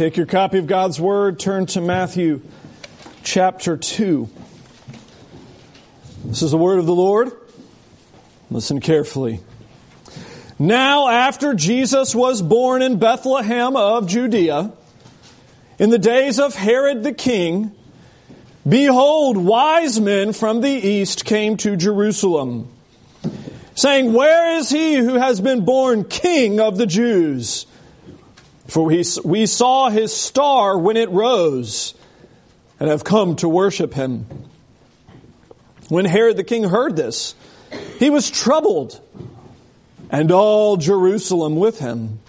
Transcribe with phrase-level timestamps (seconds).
[0.00, 2.40] Take your copy of God's Word, turn to Matthew
[3.22, 4.30] chapter 2.
[6.24, 7.30] This is the Word of the Lord.
[8.50, 9.40] Listen carefully.
[10.58, 14.72] Now, after Jesus was born in Bethlehem of Judea,
[15.78, 17.72] in the days of Herod the king,
[18.66, 22.72] behold, wise men from the east came to Jerusalem,
[23.74, 27.66] saying, Where is he who has been born king of the Jews?
[28.70, 31.92] For we, we saw his star when it rose
[32.78, 34.26] and have come to worship him.
[35.88, 37.34] When Herod the king heard this,
[37.98, 39.00] he was troubled,
[40.08, 42.20] and all Jerusalem with him.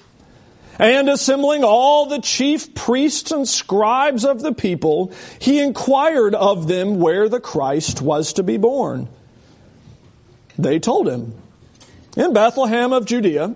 [0.80, 7.00] And assembling all the chief priests and scribes of the people, he inquired of them
[7.00, 9.10] where the Christ was to be born.
[10.58, 11.36] They told him,
[12.18, 13.56] In Bethlehem of Judea.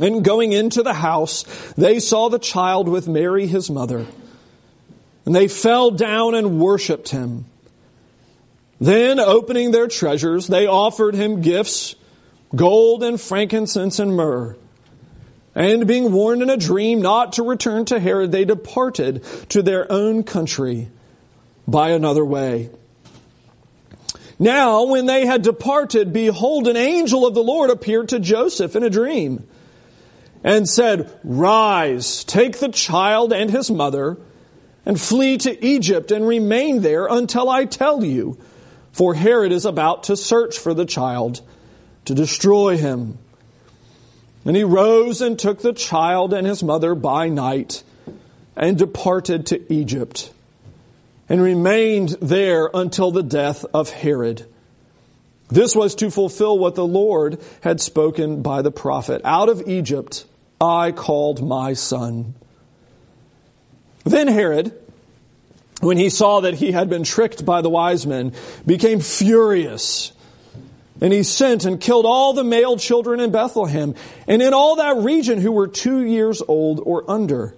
[0.00, 1.44] And going into the house,
[1.76, 4.06] they saw the child with Mary his mother.
[5.24, 7.46] And they fell down and worshiped him.
[8.78, 11.94] Then, opening their treasures, they offered him gifts,
[12.54, 14.56] gold and frankincense and myrrh.
[15.54, 19.90] And being warned in a dream not to return to Herod, they departed to their
[19.90, 20.90] own country
[21.66, 22.68] by another way.
[24.38, 28.82] Now, when they had departed, behold, an angel of the Lord appeared to Joseph in
[28.82, 29.48] a dream
[30.44, 34.18] and said, Rise, take the child and his mother,
[34.84, 38.38] and flee to Egypt and remain there until I tell you,
[38.92, 41.40] for Herod is about to search for the child
[42.06, 43.18] to destroy him.
[44.44, 47.82] And he rose and took the child and his mother by night
[48.54, 50.32] and departed to Egypt
[51.28, 54.46] and remained there until the death of Herod.
[55.48, 59.20] This was to fulfill what the Lord had spoken by the prophet.
[59.24, 60.24] Out of Egypt
[60.60, 62.34] I called my son.
[64.04, 64.72] Then Herod,
[65.80, 68.32] when he saw that he had been tricked by the wise men,
[68.64, 70.12] became furious.
[71.00, 73.94] And he sent and killed all the male children in Bethlehem
[74.26, 77.54] and in all that region who were two years old or under,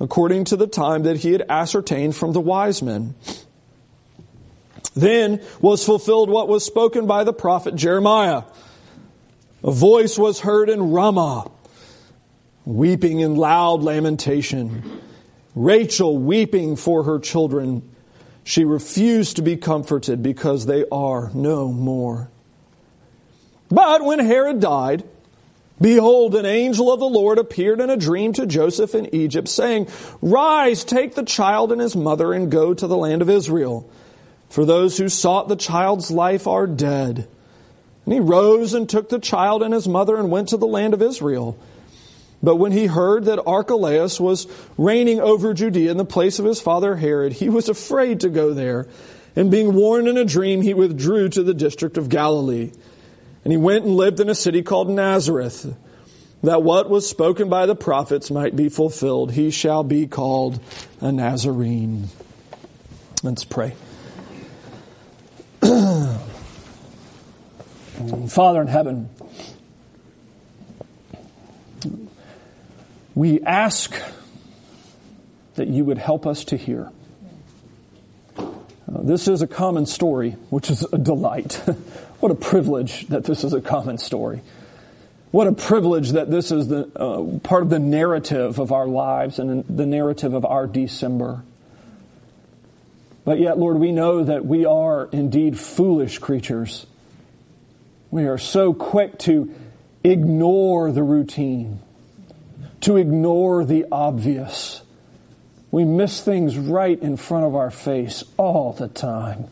[0.00, 3.14] according to the time that he had ascertained from the wise men.
[4.94, 8.42] Then was fulfilled what was spoken by the prophet Jeremiah.
[9.64, 11.50] A voice was heard in Ramah
[12.64, 15.00] weeping in loud lamentation.
[15.54, 17.88] Rachel weeping for her children.
[18.44, 22.30] She refused to be comforted because they are no more.
[23.70, 25.04] But when Herod died,
[25.80, 29.88] behold, an angel of the Lord appeared in a dream to Joseph in Egypt, saying,
[30.20, 33.88] Rise, take the child and his mother and go to the land of Israel.
[34.52, 37.26] For those who sought the child's life are dead.
[38.04, 40.92] And he rose and took the child and his mother and went to the land
[40.92, 41.58] of Israel.
[42.42, 44.46] But when he heard that Archelaus was
[44.76, 48.52] reigning over Judea in the place of his father Herod, he was afraid to go
[48.52, 48.88] there.
[49.34, 52.72] And being warned in a dream, he withdrew to the district of Galilee.
[53.44, 55.74] And he went and lived in a city called Nazareth,
[56.42, 59.32] that what was spoken by the prophets might be fulfilled.
[59.32, 60.60] He shall be called
[61.00, 62.10] a Nazarene.
[63.22, 63.74] Let's pray.
[68.28, 69.08] Father in heaven,
[73.14, 73.94] We ask
[75.54, 76.90] that you would help us to hear.
[78.38, 78.52] Uh,
[79.02, 81.54] this is a common story, which is a delight.
[82.20, 84.40] what a privilege that this is a common story.
[85.30, 89.38] What a privilege that this is the uh, part of the narrative of our lives
[89.38, 91.42] and the narrative of our December.
[93.24, 96.86] But yet, Lord, we know that we are indeed foolish creatures.
[98.10, 99.54] We are so quick to
[100.02, 101.80] ignore the routine
[102.82, 104.82] to ignore the obvious,
[105.70, 109.46] We miss things right in front of our face all the time.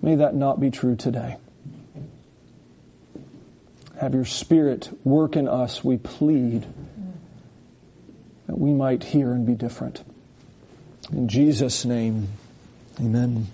[0.00, 1.36] May that not be true today.
[4.00, 6.66] Have your Spirit work in us, we plead,
[8.46, 10.02] that we might hear and be different.
[11.12, 12.28] In Jesus' name,
[13.00, 13.48] amen.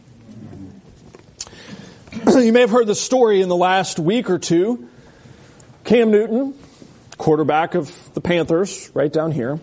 [2.27, 4.89] you may have heard the story in the last week or two.
[5.85, 6.55] Cam Newton,
[7.17, 9.59] quarterback of the Panthers, right down here,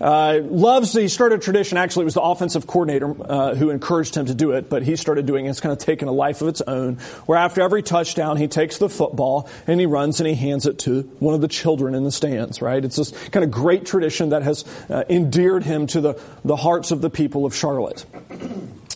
[0.00, 4.14] uh, loves, he started a tradition, actually it was the offensive coordinator uh, who encouraged
[4.16, 5.50] him to do it, but he started doing it.
[5.50, 6.96] It's kind of taken a life of its own,
[7.26, 10.78] where after every touchdown he takes the football and he runs and he hands it
[10.80, 12.84] to one of the children in the stands, right?
[12.84, 16.90] It's this kind of great tradition that has uh, endeared him to the, the hearts
[16.90, 18.04] of the people of Charlotte.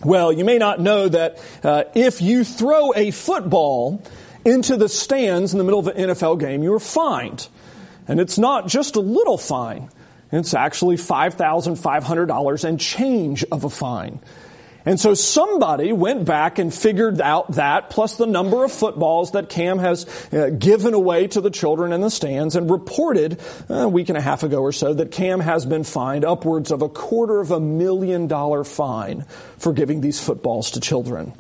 [0.05, 4.03] Well, you may not know that uh, if you throw a football
[4.45, 7.47] into the stands in the middle of an NFL game, you are fined.
[8.09, 9.91] And it's not just a little fine.
[10.33, 14.21] It's actually $5,500 and change of a fine.
[14.85, 19.49] And so somebody went back and figured out that, plus the number of footballs that
[19.49, 23.39] Cam has uh, given away to the children in the stands, and reported
[23.71, 26.73] uh, a week and a half ago or so that Cam has been fined upwards
[26.73, 29.25] of a quarter of a million dollar fine
[29.59, 31.33] for giving these footballs to children.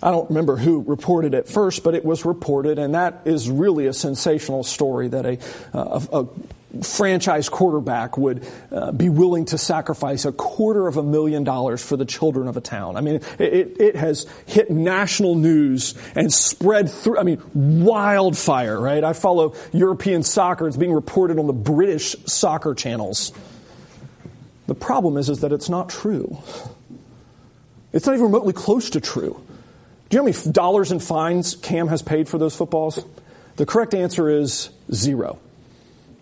[0.00, 3.86] I don't remember who reported it first, but it was reported, and that is really
[3.86, 5.38] a sensational story that a,
[5.76, 6.28] uh, a, a
[6.82, 11.96] franchise quarterback would uh, be willing to sacrifice a quarter of a million dollars for
[11.96, 12.96] the children of a town.
[12.96, 19.02] I mean, it, it has hit national news and spread through, I mean, wildfire, right?
[19.02, 20.68] I follow European soccer.
[20.68, 23.32] It's being reported on the British soccer channels.
[24.66, 26.38] The problem is, is that it's not true.
[27.92, 29.40] It's not even remotely close to true.
[30.10, 33.02] Do you know how many dollars in fines Cam has paid for those footballs?
[33.56, 35.38] The correct answer is zero.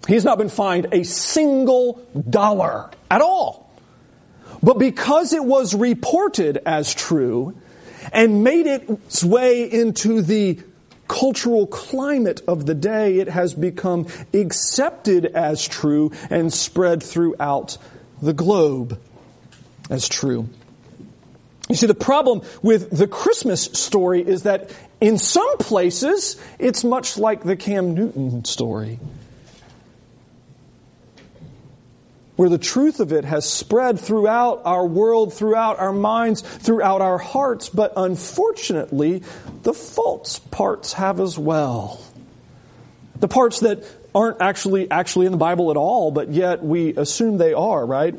[0.08, 3.70] He's not been fined a single dollar at all.
[4.62, 7.56] But because it was reported as true
[8.12, 10.60] and made its way into the
[11.08, 17.78] cultural climate of the day, it has become accepted as true and spread throughout
[18.22, 19.00] the globe
[19.90, 20.48] as true.
[21.68, 24.70] You see, the problem with the Christmas story is that
[25.00, 28.98] in some places, it's much like the Cam Newton story.
[32.36, 37.18] Where the truth of it has spread throughout our world, throughout our minds, throughout our
[37.18, 39.22] hearts, but unfortunately,
[39.62, 42.00] the false parts have as well.
[43.18, 43.84] The parts that
[44.14, 48.14] aren't actually actually in the Bible at all, but yet we assume they are, right?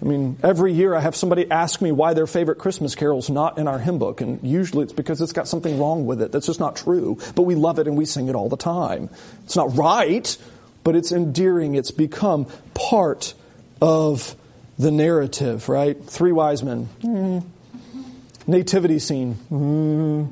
[0.00, 3.58] I mean, every year I have somebody ask me why their favorite Christmas carol's not
[3.58, 6.32] in our hymn book, and usually it's because it's got something wrong with it.
[6.32, 7.18] That's just not true.
[7.36, 9.10] But we love it and we sing it all the time.
[9.44, 10.36] It's not right,
[10.82, 11.76] but it's endearing.
[11.76, 13.34] It's become part
[13.82, 14.36] of
[14.78, 16.02] the narrative, right?
[16.04, 16.88] Three wise men.
[17.02, 17.44] Mm.
[18.46, 19.34] Nativity scene.
[19.50, 20.30] Mm.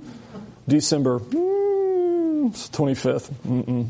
[0.69, 1.19] December.
[1.19, 2.53] Mm.
[2.53, 3.31] 25th.
[3.47, 3.89] Mm-mm.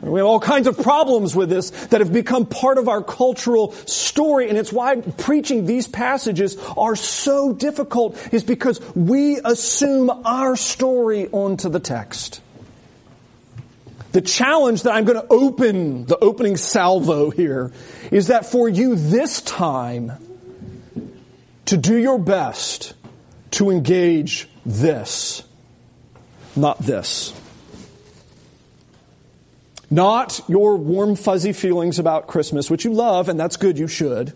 [0.00, 3.72] We have all kinds of problems with this that have become part of our cultural
[3.72, 10.54] story, and it's why preaching these passages are so difficult, is because we assume our
[10.56, 12.40] story onto the text.
[14.12, 17.72] The challenge that I'm going to open, the opening salvo here,
[18.10, 20.12] is that for you this time,
[21.66, 22.94] to do your best
[23.52, 25.42] to engage this,
[26.56, 27.38] not this.
[29.90, 34.32] Not your warm, fuzzy feelings about Christmas, which you love, and that's good, you should.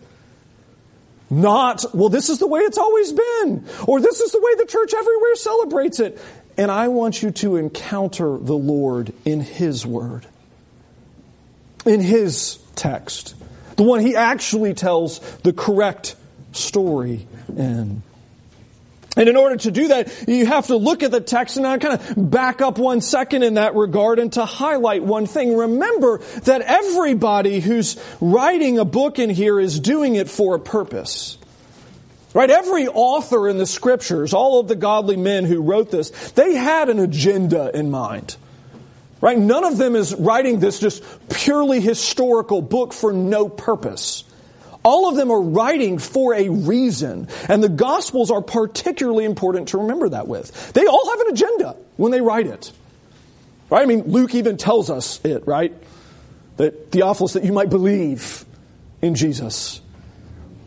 [1.31, 4.67] Not, well, this is the way it's always been, or this is the way the
[4.67, 6.21] church everywhere celebrates it.
[6.57, 10.27] And I want you to encounter the Lord in His Word,
[11.87, 13.35] in His text,
[13.77, 16.17] the one He actually tells the correct
[16.53, 18.03] story in.
[19.15, 21.77] And in order to do that, you have to look at the text and I
[21.77, 25.55] kind of back up one second in that regard and to highlight one thing.
[25.55, 31.37] Remember that everybody who's writing a book in here is doing it for a purpose.
[32.35, 32.51] Right?
[32.51, 36.89] Every author in the scriptures, all of the godly men who wrote this, they had
[36.89, 38.37] an agenda in mind.
[39.21, 39.39] Right?
[39.39, 44.25] None of them is writing this just purely historical book for no purpose.
[44.85, 49.79] All of them are writing for a reason, and the Gospels are particularly important to
[49.79, 50.73] remember that with.
[50.73, 52.73] They all have an agenda when they write it.
[53.71, 53.83] Right?
[53.83, 55.73] I mean, Luke even tells us it, right?
[56.57, 58.45] That Theophilus, that you might believe
[59.03, 59.82] in Jesus.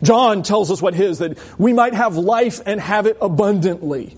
[0.02, 4.16] John tells us what his, that we might have life and have it abundantly.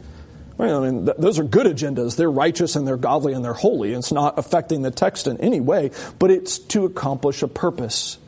[0.56, 2.16] Well, I mean, th- those are good agendas.
[2.16, 3.92] They're righteous and they're godly and they're holy.
[3.92, 8.18] It's not affecting the text in any way, but it's to accomplish a purpose.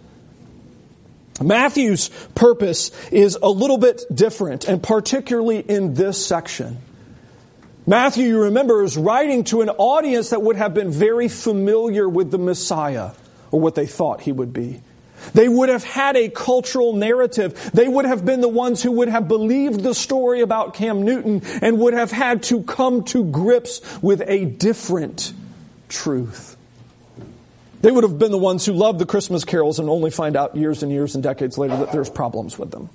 [1.42, 6.78] Matthew's purpose is a little bit different, and particularly in this section.
[7.87, 12.30] Matthew, you remember, is writing to an audience that would have been very familiar with
[12.30, 13.12] the Messiah,
[13.50, 14.83] or what they thought he would be.
[15.34, 17.70] They would have had a cultural narrative.
[17.72, 21.42] They would have been the ones who would have believed the story about Cam Newton
[21.62, 25.32] and would have had to come to grips with a different
[25.88, 26.56] truth.
[27.82, 30.56] They would have been the ones who loved the Christmas carols and only find out
[30.56, 32.90] years and years and decades later that there's problems with them.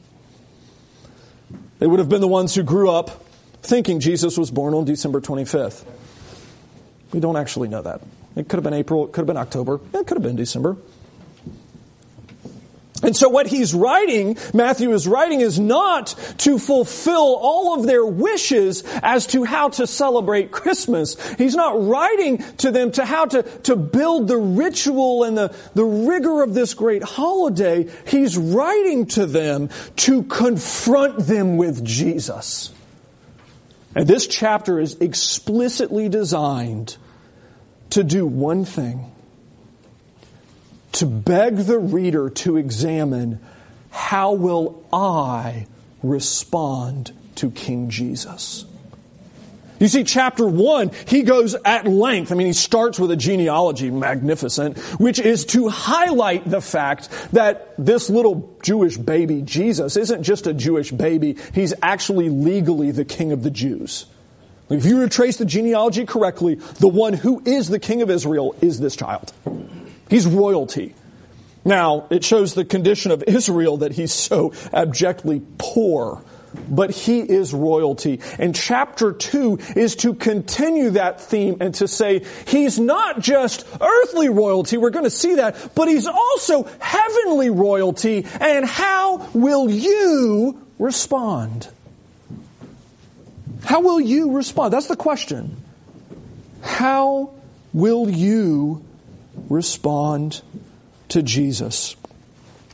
[1.80, 3.24] They would have been the ones who grew up
[3.62, 5.84] thinking Jesus was born on December 25th.
[7.12, 8.02] We don't actually know that.
[8.36, 10.78] It could have been April, it could have been October, it could have been December.
[13.04, 18.06] And so what he's writing, Matthew is writing, is not to fulfill all of their
[18.06, 21.18] wishes as to how to celebrate Christmas.
[21.36, 25.84] He's not writing to them to how to, to build the ritual and the, the
[25.84, 27.90] rigor of this great holiday.
[28.08, 32.74] He's writing to them to confront them with Jesus.
[33.94, 36.96] And this chapter is explicitly designed
[37.90, 39.12] to do one thing
[40.96, 43.40] to beg the reader to examine
[43.92, 45.68] how will I
[46.04, 48.66] respond to King Jesus?
[49.80, 52.32] You see, chapter one, he goes at length.
[52.32, 57.74] I mean, he starts with a genealogy, magnificent, which is to highlight the fact that
[57.78, 61.38] this little Jewish baby, Jesus, isn't just a Jewish baby.
[61.54, 64.06] He's actually legally the king of the Jews.
[64.70, 68.80] If you trace the genealogy correctly, the one who is the king of Israel is
[68.80, 69.34] this child.
[70.10, 70.94] He's royalty.
[71.64, 76.24] Now, it shows the condition of Israel that he's so abjectly poor.
[76.70, 78.22] But he is royalty.
[78.40, 84.30] And chapter two is to continue that theme and to say he's not just earthly
[84.30, 88.26] royalty, we're going to see that, but he's also heavenly royalty.
[88.40, 91.68] And how will you respond?
[93.66, 94.72] How will you respond?
[94.72, 95.58] That's the question.
[96.62, 97.32] How
[97.74, 98.86] will you
[99.50, 100.42] respond
[101.10, 101.96] to Jesus.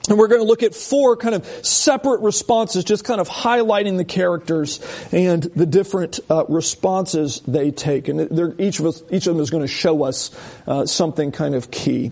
[0.10, 3.98] And we're going to look at four kind of separate responses, just kind of highlighting
[3.98, 4.80] the characters
[5.12, 8.08] and the different uh, responses they take.
[8.08, 10.32] And each of us, each of them is going to show us
[10.66, 12.12] uh, something kind of key.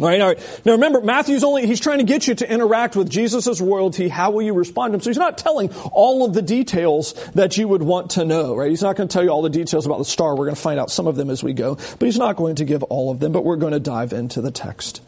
[0.00, 0.60] All right, all right.
[0.64, 4.08] Now remember, Matthew's only, he's trying to get you to interact with Jesus' royalty.
[4.08, 5.00] How will you respond to him?
[5.00, 8.70] So he's not telling all of the details that you would want to know, right?
[8.70, 10.32] He's not going to tell you all the details about the star.
[10.34, 11.76] We're going to find out some of them as we go.
[11.76, 14.40] But he's not going to give all of them, but we're going to dive into
[14.40, 15.00] the text.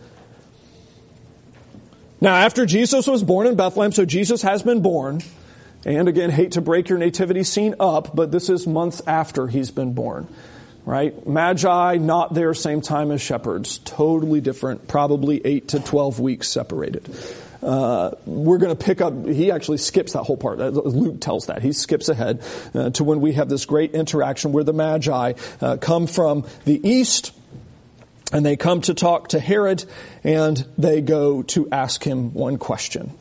[2.20, 5.20] Now, after Jesus was born in Bethlehem, so Jesus has been born,
[5.84, 9.72] and again, hate to break your nativity scene up, but this is months after he's
[9.72, 10.28] been born
[10.86, 11.26] right?
[11.26, 13.78] Magi, not there same time as shepherds.
[13.78, 17.12] Totally different, probably 8 to 12 weeks separated.
[17.60, 20.58] Uh, we're going to pick up, he actually skips that whole part.
[20.58, 21.60] Luke tells that.
[21.60, 25.76] He skips ahead uh, to when we have this great interaction where the Magi uh,
[25.78, 27.32] come from the east
[28.32, 29.84] and they come to talk to Herod
[30.22, 33.12] and they go to ask him one question.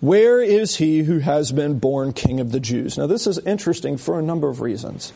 [0.00, 2.98] Where is he who has been born king of the Jews?
[2.98, 5.14] Now, this is interesting for a number of reasons.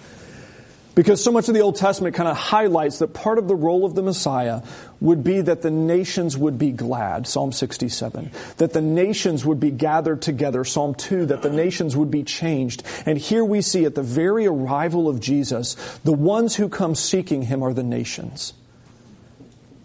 [1.01, 3.87] Because so much of the Old Testament kind of highlights that part of the role
[3.87, 4.61] of the Messiah
[5.01, 8.31] would be that the nations would be glad, Psalm 67.
[8.59, 11.25] That the nations would be gathered together, Psalm 2.
[11.25, 12.83] That the nations would be changed.
[13.07, 17.41] And here we see at the very arrival of Jesus, the ones who come seeking
[17.41, 18.53] him are the nations.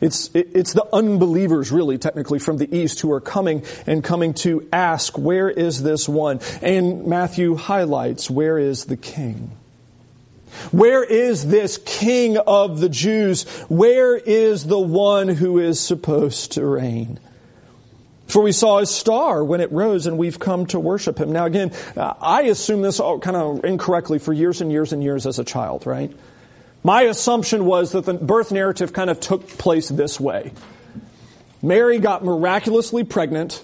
[0.01, 4.67] It's, it's the unbelievers, really, technically, from the east who are coming and coming to
[4.73, 6.41] ask, where is this one?
[6.61, 9.55] And Matthew highlights, where is the king?
[10.71, 13.43] Where is this king of the Jews?
[13.69, 17.19] Where is the one who is supposed to reign?
[18.27, 21.31] For we saw his star when it rose and we've come to worship him.
[21.31, 25.27] Now again, I assume this all kind of incorrectly for years and years and years
[25.27, 26.11] as a child, right?
[26.83, 30.53] My assumption was that the birth narrative kind of took place this way.
[31.61, 33.63] Mary got miraculously pregnant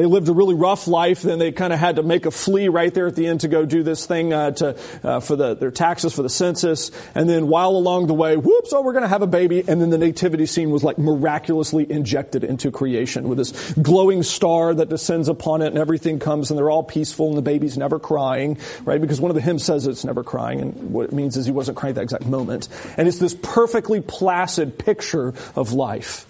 [0.00, 1.20] they lived a really rough life.
[1.20, 3.48] Then they kind of had to make a flee right there at the end to
[3.48, 6.90] go do this thing uh, to uh, for the, their taxes for the census.
[7.14, 8.72] And then while along the way, whoops!
[8.72, 9.62] Oh, we're going to have a baby.
[9.68, 14.72] And then the nativity scene was like miraculously injected into creation with this glowing star
[14.72, 17.98] that descends upon it, and everything comes, and they're all peaceful, and the baby's never
[17.98, 19.02] crying, right?
[19.02, 21.52] Because one of the hymns says it's never crying, and what it means is he
[21.52, 22.68] wasn't crying at that exact moment.
[22.96, 26.24] And it's this perfectly placid picture of life.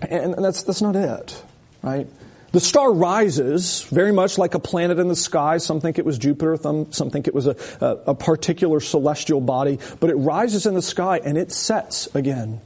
[0.00, 1.44] And that's that's not it
[1.82, 2.06] right?
[2.50, 5.58] The star rises very much like a planet in the sky.
[5.58, 9.78] Some think it was Jupiter, some think it was a, a, a, particular celestial body,
[10.00, 12.62] but it rises in the sky and it sets again.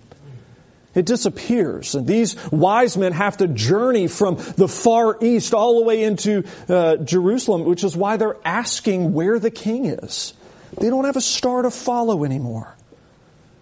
[0.95, 1.95] It disappears.
[1.95, 6.45] And these wise men have to journey from the far east all the way into
[6.69, 10.35] uh, Jerusalem, which is why they're asking where the king is.
[10.78, 12.76] They don't have a star to follow anymore.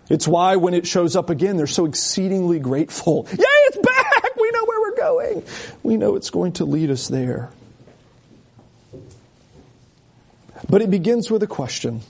[0.08, 3.28] It's why when it shows up again, they're so exceedingly grateful.
[3.30, 4.36] Yay, it's back!
[4.40, 5.42] We know where we're going.
[5.82, 7.50] We know it's going to lead us there.
[10.68, 12.02] But it begins with a question.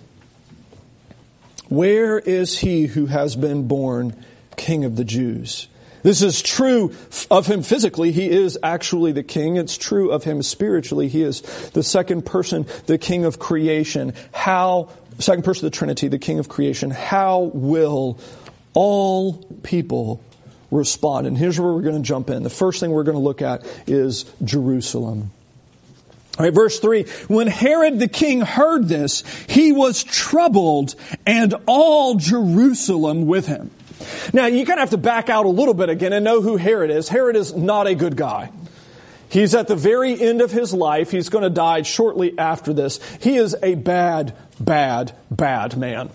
[1.69, 4.25] Where is he who has been born
[4.57, 5.69] king of the Jews?
[6.03, 6.93] This is true
[7.31, 8.11] of him physically.
[8.11, 9.57] He is actually the king.
[9.57, 11.09] It's true of him spiritually.
[11.09, 14.15] He is the second person, the king of creation.
[14.33, 16.91] How, second person of the Trinity, the king of creation.
[16.91, 18.19] How will
[18.75, 20.25] all people
[20.71, 21.27] respond?
[21.27, 22.43] And here's where we're going to jump in.
[22.43, 25.31] The first thing we're going to look at is Jerusalem.
[26.39, 30.95] All right, verse 3 When Herod the king heard this, he was troubled,
[31.27, 33.71] and all Jerusalem with him.
[34.33, 36.57] Now, you kind of have to back out a little bit again and know who
[36.57, 37.09] Herod is.
[37.09, 38.51] Herod is not a good guy.
[39.29, 41.11] He's at the very end of his life.
[41.11, 42.99] He's going to die shortly after this.
[43.21, 46.11] He is a bad, bad, bad man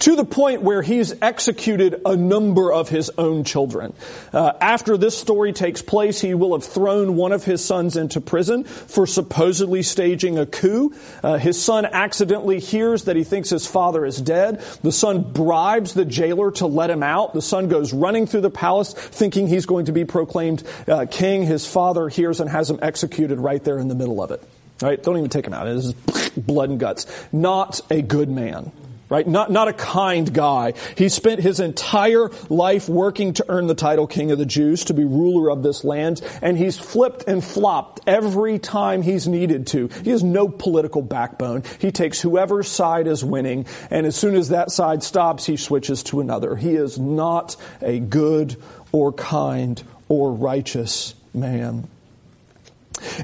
[0.00, 3.92] to the point where he's executed a number of his own children.
[4.32, 8.20] Uh, after this story takes place, he will have thrown one of his sons into
[8.20, 10.94] prison for supposedly staging a coup.
[11.22, 14.60] Uh, his son accidentally hears that he thinks his father is dead.
[14.82, 17.34] The son bribes the jailer to let him out.
[17.34, 21.42] The son goes running through the palace thinking he's going to be proclaimed uh, king.
[21.42, 24.42] His father hears and has him executed right there in the middle of it.
[24.80, 25.02] Right?
[25.02, 25.68] Don't even take him out.
[25.68, 25.92] It is
[26.38, 27.06] blood and guts.
[27.32, 28.72] Not a good man
[29.10, 29.26] right?
[29.26, 30.72] Not, not a kind guy.
[30.96, 34.94] He spent his entire life working to earn the title King of the Jews, to
[34.94, 39.88] be ruler of this land, and he's flipped and flopped every time he's needed to.
[40.04, 41.64] He has no political backbone.
[41.80, 46.02] He takes whoever's side is winning, and as soon as that side stops, he switches
[46.04, 46.56] to another.
[46.56, 48.56] He is not a good
[48.92, 51.88] or kind or righteous man.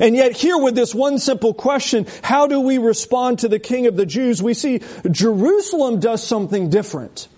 [0.01, 3.87] And yet here with this one simple question, how do we respond to the King
[3.87, 4.43] of the Jews?
[4.43, 7.29] We see Jerusalem does something different.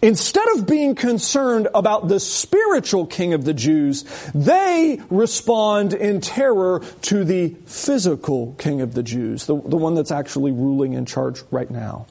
[0.00, 6.84] Instead of being concerned about the spiritual king of the Jews, they respond in terror
[7.02, 11.42] to the physical king of the Jews, the, the one that's actually ruling in charge
[11.50, 12.06] right now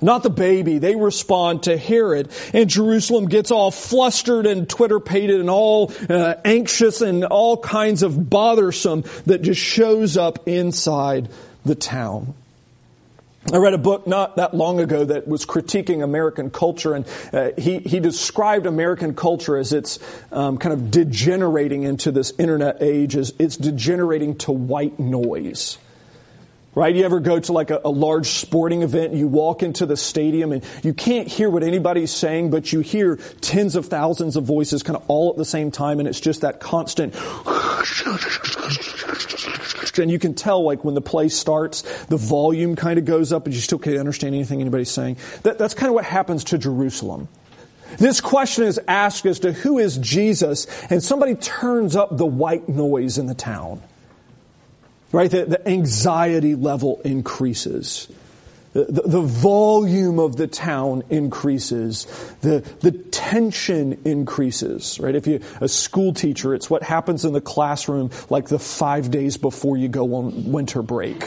[0.00, 0.78] not the baby.
[0.78, 6.34] They respond to Herod, and Jerusalem gets all flustered and Twitter pated and all uh,
[6.44, 11.28] anxious and all kinds of bothersome that just shows up inside
[11.64, 12.34] the town.
[13.52, 17.50] I read a book not that long ago that was critiquing American culture, and uh,
[17.56, 19.98] he, he described American culture as it's
[20.32, 25.78] um, kind of degenerating into this internet age, as it's degenerating to white noise.
[26.78, 26.94] Right?
[26.94, 29.96] You ever go to like a, a, large sporting event and you walk into the
[29.96, 34.44] stadium and you can't hear what anybody's saying, but you hear tens of thousands of
[34.44, 37.16] voices kind of all at the same time and it's just that constant
[39.98, 43.46] and you can tell like when the play starts, the volume kind of goes up
[43.46, 45.16] and you still can't understand anything anybody's saying.
[45.42, 47.26] That, that's kind of what happens to Jerusalem.
[47.98, 52.68] This question is asked as to who is Jesus and somebody turns up the white
[52.68, 53.82] noise in the town
[55.12, 55.30] right?
[55.30, 58.08] The, the anxiety level increases.
[58.74, 62.06] The, the, volume of the town increases.
[62.42, 65.14] The, the tension increases, right?
[65.14, 69.36] If you, a school teacher, it's what happens in the classroom like the five days
[69.36, 71.24] before you go on winter break,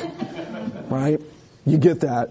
[0.89, 1.19] right?
[1.65, 2.29] You get that.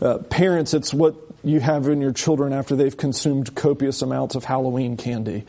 [0.00, 4.44] Uh, parents, it's what you have in your children after they've consumed copious amounts of
[4.44, 5.46] Halloween candy,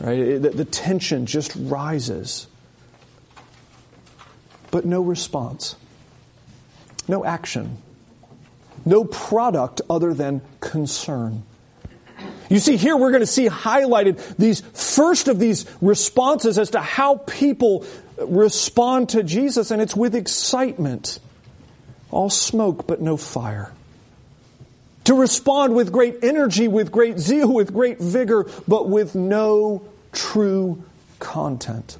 [0.00, 0.18] right?
[0.18, 2.46] It, the tension just rises
[4.72, 5.76] but no response,
[7.06, 7.76] no action,
[8.84, 11.44] no product other than concern.
[12.50, 16.80] You see, here we're going to see highlighted these first of these responses as to
[16.80, 17.86] how people
[18.18, 21.20] respond to Jesus, and it's with excitement.
[22.10, 23.72] All smoke, but no fire.
[25.04, 29.82] To respond with great energy, with great zeal, with great vigor, but with no
[30.12, 30.82] true
[31.18, 31.98] content.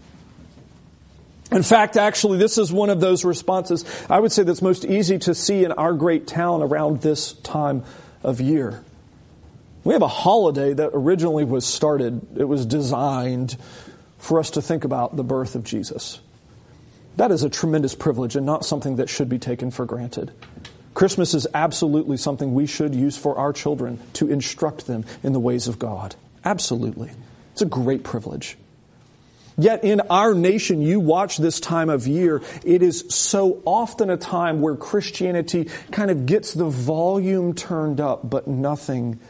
[1.53, 5.19] In fact, actually, this is one of those responses I would say that's most easy
[5.21, 7.85] to see in our great town around this time
[8.23, 8.83] of year.
[9.85, 13.57] We have a holiday that originally was started, it was designed
[14.19, 16.21] for us to think about the birth of Jesus.
[17.17, 20.33] That is a tremendous privilege and not something that should be taken for granted.
[20.95, 25.41] Christmas is absolutely something we should use for our children to instruct them in the
[25.41, 26.15] ways of God.
[26.45, 27.11] Absolutely.
[27.53, 28.57] It's a great privilege.
[29.59, 34.17] Yet in our nation, you watch this time of year, it is so often a
[34.17, 39.21] time where Christianity kind of gets the volume turned up, but nothing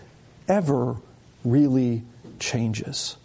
[0.47, 0.97] ever
[1.45, 2.03] really
[2.39, 3.17] changes.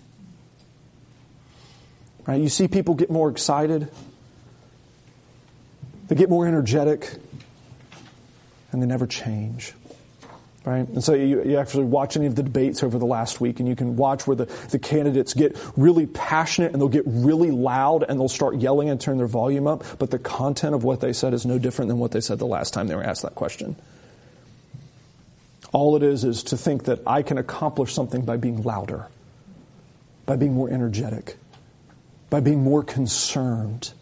[2.25, 2.41] Right?
[2.41, 3.89] You see people get more excited,
[6.07, 7.13] they get more energetic,
[8.71, 9.73] and they never change.
[10.67, 10.85] Right?
[10.85, 13.69] And so you, you actually watch any of the debates over the last week, and
[13.69, 18.03] you can watch where the, the candidates get really passionate and they'll get really loud
[18.03, 21.13] and they'll start yelling and turn their volume up, but the content of what they
[21.13, 23.33] said is no different than what they said the last time they were asked that
[23.33, 23.77] question.
[25.71, 29.07] All it is is to think that I can accomplish something by being louder,
[30.25, 31.37] by being more energetic,
[32.29, 33.93] by being more concerned.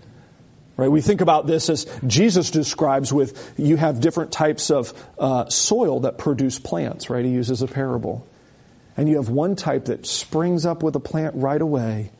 [0.77, 0.89] Right?
[0.89, 6.01] We think about this as Jesus describes with you have different types of uh, soil
[6.01, 7.23] that produce plants, right?
[7.23, 8.27] He uses a parable.
[8.97, 12.11] And you have one type that springs up with a plant right away,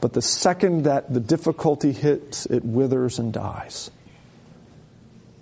[0.00, 3.90] but the second that the difficulty hits, it withers and dies.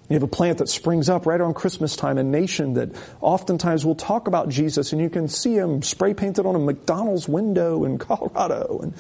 [0.09, 3.85] You have a plant that springs up right on Christmas time, a nation that oftentimes
[3.85, 7.85] will talk about Jesus, and you can see him spray painted on a McDonald's window
[7.85, 8.81] in Colorado.
[8.83, 8.95] And,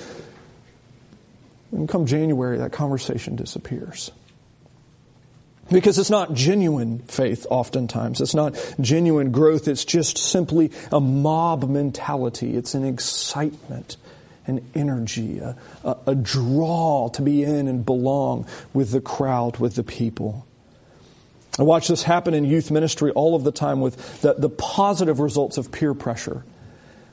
[1.77, 4.11] and come January, that conversation disappears.
[5.71, 8.21] Because it's not genuine faith oftentimes.
[8.21, 9.67] It's not genuine growth.
[9.67, 12.57] It's just simply a mob mentality.
[12.57, 13.97] It's an excitement,
[14.47, 19.75] an energy, a, a, a draw to be in and belong with the crowd, with
[19.75, 20.47] the people.
[21.59, 25.19] I watch this happen in youth ministry all of the time with the, the positive
[25.19, 26.45] results of peer pressure.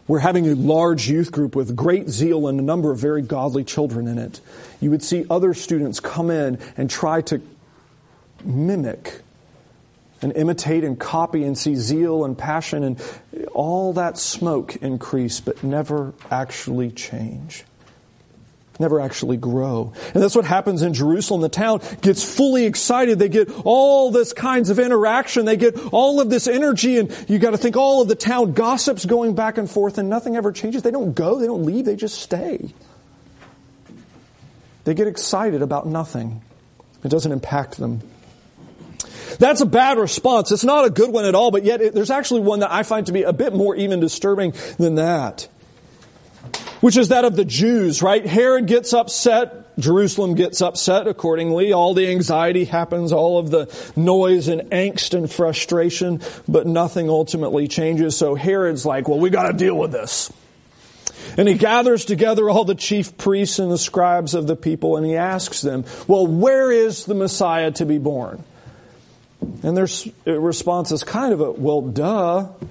[0.07, 3.63] We're having a large youth group with great zeal and a number of very godly
[3.63, 4.41] children in it.
[4.81, 7.41] You would see other students come in and try to
[8.43, 9.21] mimic
[10.21, 13.01] and imitate and copy and see zeal and passion and
[13.53, 17.63] all that smoke increase, but never actually change
[18.79, 19.93] never actually grow.
[20.13, 21.41] And that's what happens in Jerusalem.
[21.41, 23.19] The town gets fully excited.
[23.19, 25.45] They get all this kinds of interaction.
[25.45, 28.53] They get all of this energy and you got to think all of the town
[28.53, 30.81] gossips going back and forth and nothing ever changes.
[30.81, 31.39] They don't go.
[31.39, 31.85] They don't leave.
[31.85, 32.73] They just stay.
[34.85, 36.41] They get excited about nothing.
[37.03, 38.01] It doesn't impact them.
[39.39, 40.51] That's a bad response.
[40.51, 42.83] It's not a good one at all, but yet it, there's actually one that I
[42.83, 45.47] find to be a bit more even disturbing than that
[46.83, 48.25] which is that of the Jews, right?
[48.25, 49.79] Herod gets upset.
[49.79, 51.71] Jerusalem gets upset accordingly.
[51.71, 57.69] All the anxiety happens, all of the noise and angst and frustration, but nothing ultimately
[57.69, 58.17] changes.
[58.17, 60.29] So Herod's like, well, we gotta deal with this.
[61.37, 65.05] And he gathers together all the chief priests and the scribes of the people and
[65.05, 68.43] he asks them, well, where is the Messiah to be born?
[69.63, 69.87] And their
[70.37, 72.39] response is kind of a, well, duh.
[72.39, 72.65] I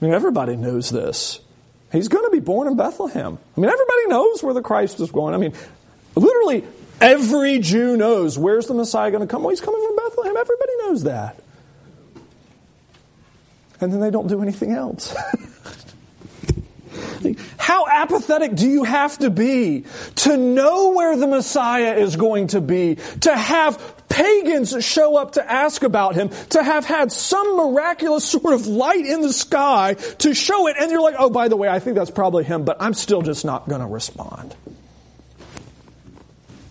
[0.00, 1.38] mean, everybody knows this.
[1.92, 3.38] He's going to be born in Bethlehem.
[3.56, 5.34] I mean, everybody knows where the Christ is going.
[5.34, 5.52] I mean,
[6.16, 6.64] literally
[7.00, 9.42] every Jew knows where's the Messiah going to come.
[9.42, 10.36] Well, he's coming from Bethlehem.
[10.36, 11.36] Everybody knows that.
[13.80, 15.14] And then they don't do anything else.
[17.58, 19.84] How apathetic do you have to be
[20.16, 25.50] to know where the Messiah is going to be, to have pagans show up to
[25.50, 30.34] ask about him, to have had some miraculous sort of light in the sky to
[30.34, 32.76] show it, and you're like, oh, by the way, I think that's probably him, but
[32.80, 34.54] I'm still just not going to respond.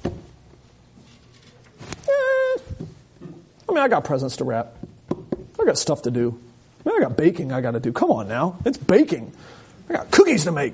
[0.06, 0.10] Eh.
[2.08, 4.75] I mean, I got presents to wrap.
[5.60, 6.39] I got stuff to do.
[6.86, 7.91] I mean, I got baking I got to do.
[7.91, 8.58] Come on now.
[8.65, 9.32] It's baking.
[9.89, 10.73] I got cookies to make.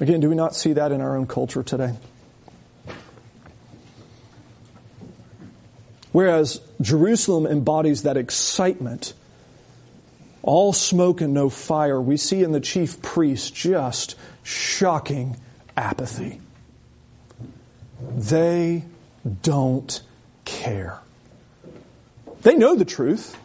[0.00, 1.94] Again, do we not see that in our own culture today?
[6.12, 9.14] Whereas Jerusalem embodies that excitement,
[10.42, 15.36] all smoke and no fire, we see in the chief priest just shocking
[15.76, 16.40] apathy.
[18.00, 18.84] They
[19.42, 20.02] don't
[20.44, 20.98] care.
[22.42, 23.36] They know the truth.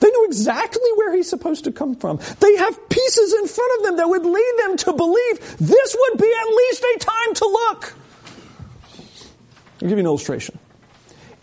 [0.00, 2.20] They know exactly where he's supposed to come from.
[2.38, 6.20] They have pieces in front of them that would lead them to believe this would
[6.20, 7.94] be at least a time to look.
[9.82, 10.58] I'll give you an illustration.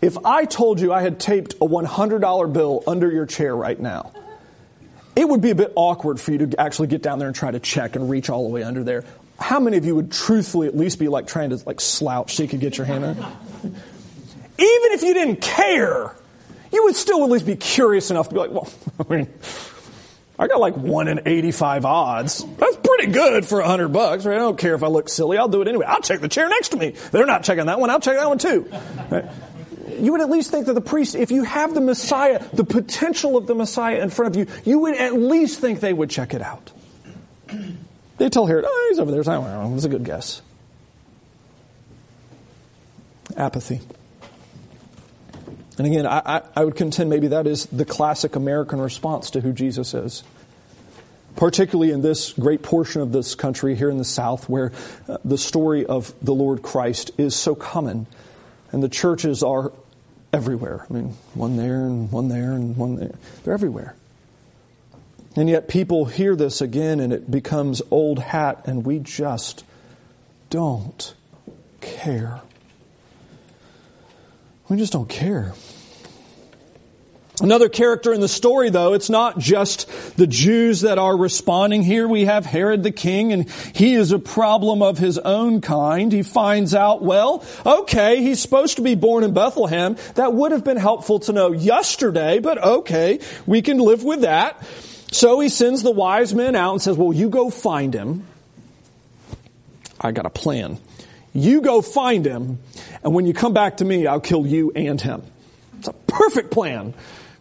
[0.06, 4.12] If I told you I had taped a $100 bill under your chair right now,
[5.16, 7.50] it would be a bit awkward for you to actually get down there and try
[7.50, 9.02] to check and reach all the way under there.
[9.40, 12.44] How many of you would truthfully at least be like trying to like slouch so
[12.44, 13.16] you could get your hand in?
[13.66, 16.14] Even if you didn't care,
[16.70, 18.72] you would still at least be curious enough to be like, well,
[19.10, 19.28] I mean,
[20.38, 22.44] I got like one in 85 odds.
[22.58, 24.36] That's pretty good for a hundred bucks, right?
[24.36, 25.36] I don't care if I look silly.
[25.36, 25.86] I'll do it anyway.
[25.86, 26.94] I'll check the chair next to me.
[27.10, 27.90] They're not checking that one.
[27.90, 28.70] I'll check that one too.
[29.10, 29.24] Right?
[29.98, 33.36] You would at least think that the priest, if you have the Messiah, the potential
[33.36, 36.34] of the Messiah in front of you, you would at least think they would check
[36.34, 36.72] it out.
[38.18, 39.20] They tell Herod, oh, he's over there.
[39.20, 40.40] It was a good guess.
[43.36, 43.80] Apathy.
[45.78, 49.52] And again, I, I, would contend maybe that is the classic American response to who
[49.52, 50.22] Jesus is.
[51.34, 54.72] Particularly in this great portion of this country here in the South where
[55.06, 58.06] uh, the story of the Lord Christ is so common
[58.72, 59.72] and the churches are
[60.32, 60.86] everywhere.
[60.88, 63.14] I mean, one there and one there and one there.
[63.44, 63.94] They're everywhere.
[65.34, 69.64] And yet people hear this again and it becomes old hat and we just
[70.48, 71.14] don't
[71.80, 72.40] care.
[74.68, 75.52] We just don't care.
[77.38, 82.08] Another character in the story, though, it's not just the Jews that are responding here.
[82.08, 86.10] We have Herod the king, and he is a problem of his own kind.
[86.10, 89.96] He finds out, well, okay, he's supposed to be born in Bethlehem.
[90.14, 94.66] That would have been helpful to know yesterday, but okay, we can live with that.
[95.12, 98.26] So he sends the wise men out and says, well, you go find him.
[100.00, 100.78] I got a plan.
[101.34, 102.60] You go find him,
[103.04, 105.22] and when you come back to me, I'll kill you and him.
[105.78, 106.94] It's a perfect plan.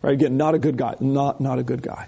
[0.06, 0.13] Right?
[0.13, 0.94] Again, not a good guy.
[1.00, 2.06] Not, not a good guy.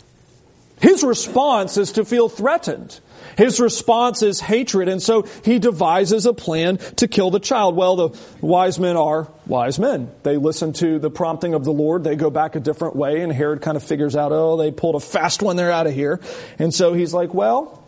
[0.80, 3.00] His response is to feel threatened.
[3.36, 7.76] His response is hatred, and so he devises a plan to kill the child.
[7.76, 10.12] Well, the wise men are wise men.
[10.22, 12.04] They listen to the prompting of the Lord.
[12.04, 14.94] They go back a different way, and Herod kind of figures out, oh, they pulled
[14.94, 15.56] a fast one.
[15.56, 16.20] They're out of here.
[16.60, 17.84] And so he's like, well,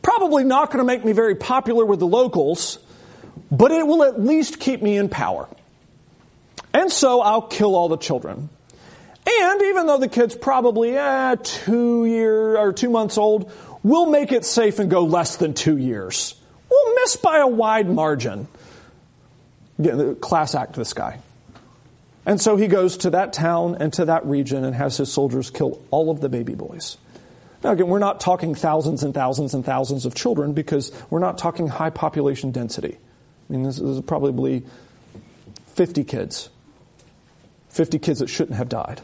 [0.00, 2.78] probably not going to make me very popular with the locals,
[3.50, 5.50] but it will at least keep me in power.
[6.72, 8.48] And so I'll kill all the children.
[9.26, 14.32] And even though the kid's probably eh, two year or two months old, we'll make
[14.32, 16.34] it safe and go less than two years.
[16.70, 18.48] We'll miss by a wide margin.
[19.78, 21.20] Again, the class act, this guy.
[22.24, 25.50] And so he goes to that town and to that region and has his soldiers
[25.50, 26.96] kill all of the baby boys.
[27.64, 31.38] Now, again, we're not talking thousands and thousands and thousands of children because we're not
[31.38, 32.96] talking high population density.
[33.48, 34.64] I mean, this is probably
[35.74, 36.48] 50 kids.
[37.70, 39.00] 50 kids that shouldn't have died.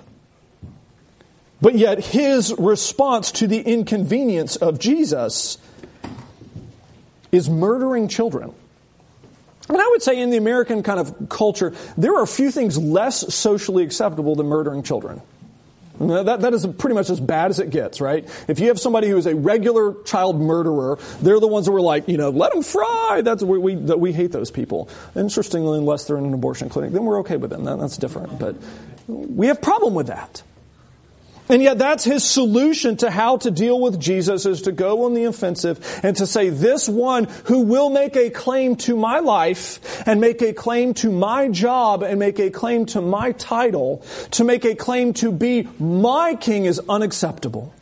[1.61, 5.59] But yet, his response to the inconvenience of Jesus
[7.33, 8.55] is murdering children.
[9.69, 12.79] And I would say in the American kind of culture, there are a few things
[12.79, 15.21] less socially acceptable than murdering children.
[16.01, 18.25] That, that is pretty much as bad as it gets, right?
[18.47, 21.81] If you have somebody who is a regular child murderer, they're the ones that were
[21.81, 23.21] like, you know, let them fry.
[23.25, 24.89] That's we, we, that we hate those people.
[25.17, 27.65] Interestingly, unless they're in an abortion clinic, then we're okay with them.
[27.65, 28.39] That, that's different.
[28.39, 28.55] But
[29.09, 30.43] we have problem with that.
[31.49, 35.15] And yet that's his solution to how to deal with Jesus is to go on
[35.15, 40.07] the offensive and to say, this one who will make a claim to my life
[40.07, 44.45] and make a claim to my job and make a claim to my title, to
[44.45, 47.73] make a claim to be my king is unacceptable.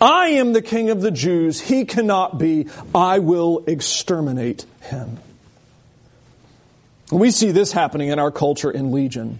[0.00, 1.60] I am the king of the Jews.
[1.60, 2.66] He cannot be.
[2.92, 5.18] I will exterminate him.
[7.12, 9.38] We see this happening in our culture in Legion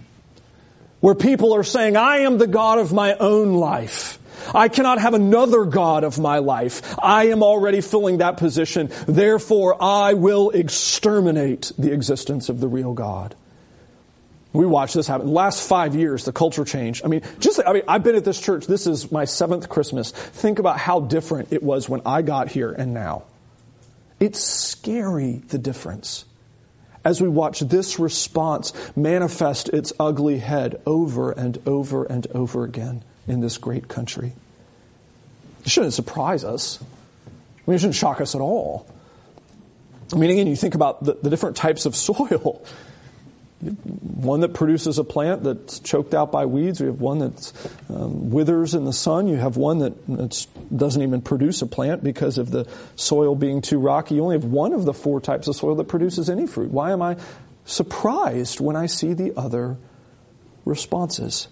[1.03, 4.19] where people are saying, I am the God of my own life.
[4.55, 6.97] I cannot have another God of my life.
[6.97, 8.89] I am already filling that position.
[9.05, 13.35] Therefore, I will exterminate the existence of the real God.
[14.53, 15.27] We watch this happen.
[15.27, 17.03] The last five years, the culture changed.
[17.03, 18.65] I mean, just, I mean, I've been at this church.
[18.65, 20.11] This is my seventh Christmas.
[20.11, 23.23] Think about how different it was when I got here and now.
[24.21, 26.23] It's scary, the difference
[27.05, 33.03] as we watch this response manifest its ugly head over and over and over again
[33.27, 34.33] in this great country.
[35.63, 36.79] It shouldn't surprise us.
[36.81, 38.87] I mean, it shouldn't shock us at all.
[40.11, 42.65] I mean, again, you think about the, the different types of soil
[43.63, 46.79] one that produces a plant that's choked out by weeds.
[46.79, 47.53] We have one that
[47.89, 49.27] um, withers in the sun.
[49.27, 53.79] You have one that doesn't even produce a plant because of the soil being too
[53.79, 54.15] rocky.
[54.15, 56.71] You only have one of the four types of soil that produces any fruit.
[56.71, 57.17] Why am I
[57.65, 59.77] surprised when I see the other
[60.65, 61.47] responses?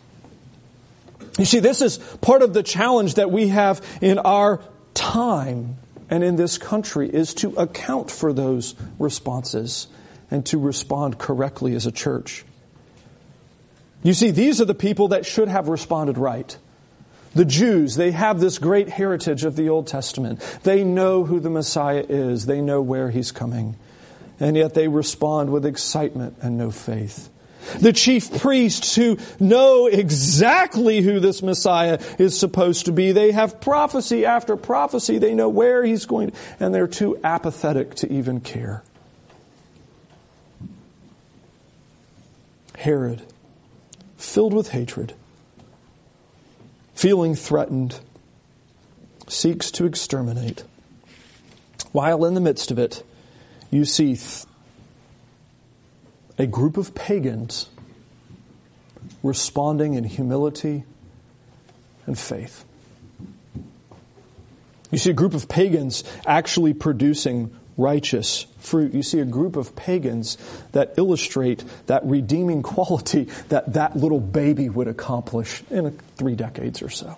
[1.38, 4.62] You see, this is part of the challenge that we have in our
[4.94, 5.78] time
[6.10, 9.88] and in this country is to account for those responses
[10.32, 12.46] and to respond correctly as a church.
[14.02, 16.58] You see, these are the people that should have responded right.
[17.36, 20.40] The Jews, they have this great heritage of the Old Testament.
[20.64, 22.46] They know who the Messiah is.
[22.46, 23.76] They know where he's coming.
[24.40, 27.30] And yet they respond with excitement and no faith.
[27.80, 33.12] The chief priests who know exactly who this Messiah is supposed to be.
[33.12, 35.20] They have prophecy after prophecy.
[35.20, 38.84] They know where he's going, and they're too apathetic to even care.
[42.82, 43.22] Herod,
[44.18, 45.14] filled with hatred,
[46.96, 48.00] feeling threatened,
[49.28, 50.64] seeks to exterminate.
[51.92, 53.04] While in the midst of it,
[53.70, 54.46] you see th-
[56.40, 57.70] a group of pagans
[59.22, 60.84] responding in humility
[62.08, 62.66] and faith.
[64.90, 68.94] You see a group of pagans actually producing righteous fruit.
[68.94, 70.38] You see a group of pagans
[70.72, 76.90] that illustrate that redeeming quality that that little baby would accomplish in three decades or
[76.90, 77.18] so.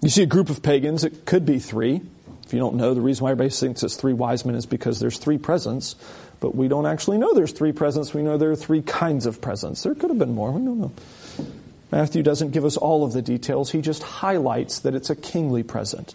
[0.00, 2.00] You see a group of pagans, it could be three.
[2.44, 4.98] If you don't know, the reason why everybody thinks it's three wise men is because
[4.98, 5.94] there's three presents,
[6.40, 8.12] but we don't actually know there's three presents.
[8.12, 9.84] We know there are three kinds of presents.
[9.84, 10.50] There could have been more.
[10.50, 10.92] We don't know.
[11.92, 13.70] Matthew doesn't give us all of the details.
[13.70, 16.14] He just highlights that it's a kingly present.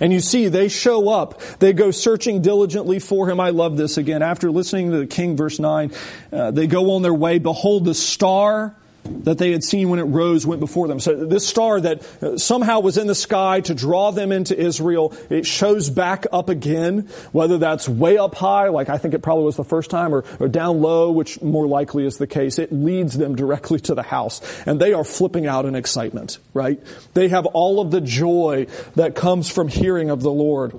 [0.00, 1.40] And you see, they show up.
[1.58, 3.40] They go searching diligently for him.
[3.40, 4.22] I love this again.
[4.22, 5.92] After listening to the king, verse 9,
[6.32, 7.38] uh, they go on their way.
[7.38, 8.76] Behold, the star
[9.24, 11.00] that they had seen when it rose went before them.
[11.00, 15.14] So this star that uh, somehow was in the sky to draw them into Israel,
[15.30, 19.44] it shows back up again, whether that's way up high, like I think it probably
[19.44, 22.58] was the first time, or, or down low, which more likely is the case.
[22.58, 24.40] It leads them directly to the house.
[24.66, 26.80] And they are flipping out in excitement, right?
[27.14, 28.66] They have all of the joy
[28.96, 30.72] that comes from hearing of the Lord.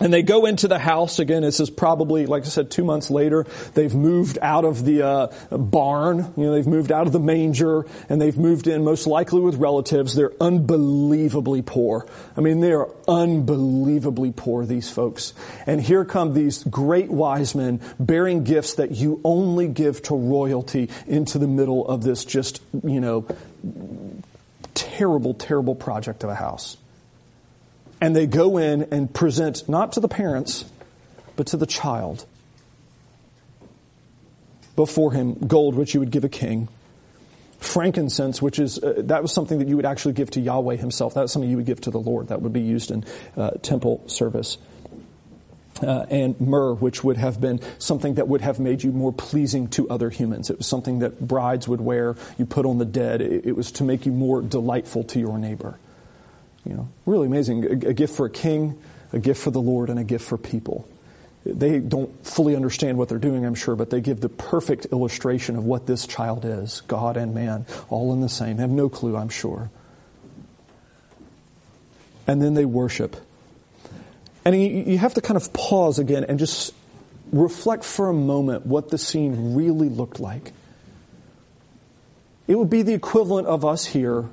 [0.00, 1.42] And they go into the house again.
[1.42, 3.46] This is probably, like I said, two months later.
[3.74, 6.34] They've moved out of the uh, barn.
[6.36, 9.54] You know, they've moved out of the manger, and they've moved in most likely with
[9.54, 10.16] relatives.
[10.16, 12.08] They're unbelievably poor.
[12.36, 14.66] I mean, they are unbelievably poor.
[14.66, 15.32] These folks.
[15.64, 20.90] And here come these great wise men bearing gifts that you only give to royalty
[21.06, 23.28] into the middle of this just, you know,
[24.74, 26.76] terrible, terrible project of a house
[28.04, 30.66] and they go in and present not to the parents,
[31.36, 32.26] but to the child
[34.76, 36.68] before him gold, which you would give a king,
[37.60, 41.14] frankincense, which is uh, that was something that you would actually give to Yahweh Himself.
[41.14, 42.28] That was something you would give to the Lord.
[42.28, 43.06] That would be used in
[43.38, 44.58] uh, temple service.
[45.82, 49.66] Uh, and myrrh, which would have been something that would have made you more pleasing
[49.68, 50.50] to other humans.
[50.50, 53.22] It was something that brides would wear, you put on the dead.
[53.22, 55.78] It, it was to make you more delightful to your neighbor.
[56.66, 57.64] You know, really amazing.
[57.64, 58.78] A, a gift for a king,
[59.12, 60.88] a gift for the Lord, and a gift for people.
[61.44, 65.56] They don't fully understand what they're doing, I'm sure, but they give the perfect illustration
[65.56, 68.56] of what this child is God and man, all in the same.
[68.56, 69.70] They have no clue, I'm sure.
[72.26, 73.16] And then they worship.
[74.46, 76.72] And you have to kind of pause again and just
[77.30, 80.52] reflect for a moment what the scene really looked like.
[82.46, 84.26] It would be the equivalent of us here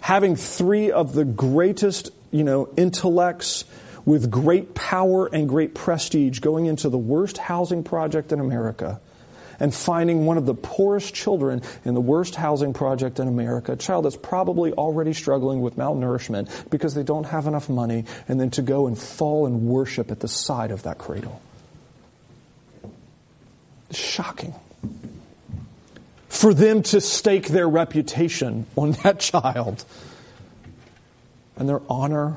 [0.00, 3.64] having three of the greatest, you know, intellects
[4.04, 9.00] with great power and great prestige going into the worst housing project in America
[9.58, 13.76] and finding one of the poorest children in the worst housing project in America, a
[13.76, 18.50] child that's probably already struggling with malnourishment because they don't have enough money, and then
[18.50, 21.40] to go and fall and worship at the side of that cradle.
[23.90, 24.54] Shocking
[26.28, 29.84] for them to stake their reputation on that child.
[31.56, 32.36] And their honor,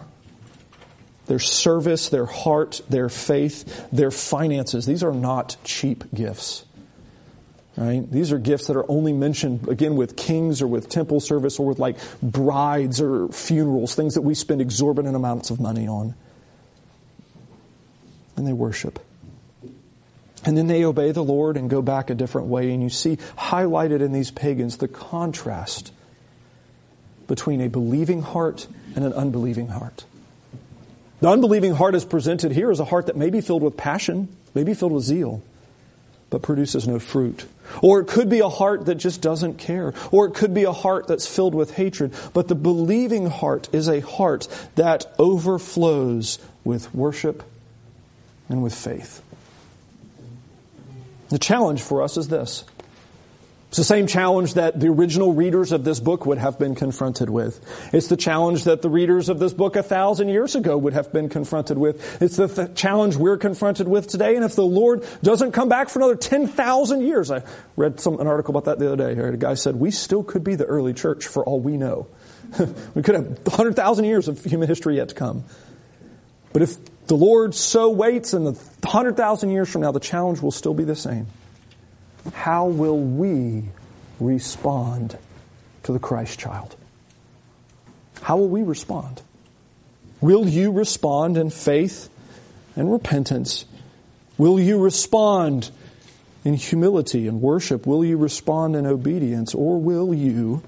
[1.26, 4.86] their service, their heart, their faith, their finances.
[4.86, 6.66] These are not cheap gifts.
[7.76, 8.10] Right?
[8.12, 11.68] These are gifts that are only mentioned again with kings or with temple service or
[11.68, 16.14] with like brides or funerals, things that we spend exorbitant amounts of money on.
[18.36, 19.00] And they worship.
[20.46, 22.72] And then they obey the Lord and go back a different way.
[22.72, 25.92] And you see highlighted in these pagans the contrast
[27.28, 30.06] between a believing heart and an unbelieving heart.
[31.22, 34.30] The unbelieving heart is presented here as a heart that may be filled with passion,
[34.56, 35.42] may be filled with zeal,
[36.30, 37.46] but produces no fruit.
[37.82, 39.94] Or it could be a heart that just doesn't care.
[40.12, 42.14] Or it could be a heart that's filled with hatred.
[42.34, 47.44] But the believing heart is a heart that overflows with worship
[48.48, 49.22] and with faith.
[51.30, 52.66] The challenge for us is this.
[53.70, 57.30] It's the same challenge that the original readers of this book would have been confronted
[57.30, 57.64] with.
[57.94, 61.14] It's the challenge that the readers of this book a thousand years ago would have
[61.14, 62.20] been confronted with.
[62.20, 64.36] It's the th- challenge we're confronted with today.
[64.36, 67.44] And if the Lord doesn't come back for another 10,000 years, I
[67.76, 69.22] read some, an article about that the other day.
[69.22, 72.08] A guy said, we still could be the early church for all we know.
[72.96, 75.44] we could have 100,000 years of human history yet to come.
[76.54, 78.54] But if the Lord so waits and the
[78.84, 81.28] 100,000 years from now, the challenge will still be the same.
[82.34, 83.66] How will we
[84.20, 85.18] respond
[85.84, 86.76] to the Christ child?
[88.22, 89.22] How will we respond?
[90.22, 92.10] Will you respond in faith
[92.76, 93.66] and repentance?
[94.38, 95.72] Will you respond
[96.44, 97.86] in humility and worship?
[97.86, 99.54] Will you respond in obedience?
[99.54, 100.62] Or will you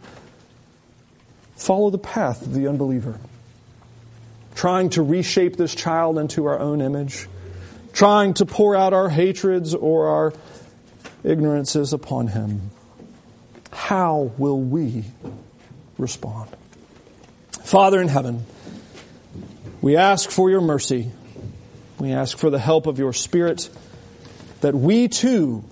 [1.55, 3.19] follow the path of the unbeliever?
[4.61, 7.27] trying to reshape this child into our own image,
[7.93, 10.33] trying to pour out our hatreds or our
[11.23, 12.71] ignorances upon him.
[13.71, 15.05] how will we
[15.97, 16.49] respond?
[17.63, 18.45] Father in heaven,
[19.81, 21.11] we ask for your mercy.
[21.99, 23.69] We ask for the help of your Spirit
[24.61, 25.63] that we too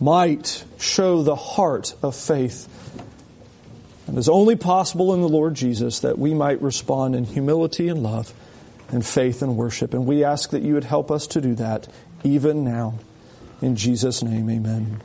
[0.00, 2.68] might show the heart of faith.
[4.06, 8.02] And is only possible in the Lord Jesus that we might respond in humility and
[8.02, 8.32] love
[8.90, 9.94] and faith and worship.
[9.94, 11.88] And we ask that you would help us to do that
[12.22, 12.98] even now.
[13.60, 15.00] In Jesus' name, amen.